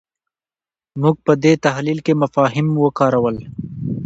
موږ 1.01 1.15
په 1.25 1.33
دې 1.43 1.53
تحلیل 1.65 1.99
کې 2.05 2.13
مفاهیم 2.21 2.67
وکارول. 2.83 3.37